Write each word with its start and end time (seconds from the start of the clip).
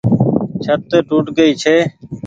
ڇت 0.63 0.89
ٽوٽ 1.07 1.25
گئي 1.37 1.51
ڇي۔ 1.61 1.75